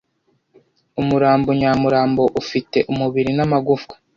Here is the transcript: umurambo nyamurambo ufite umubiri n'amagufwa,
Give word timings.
umurambo 1.01 1.49
nyamurambo 1.59 2.23
ufite 2.41 2.77
umubiri 2.91 3.31
n'amagufwa, 3.37 3.95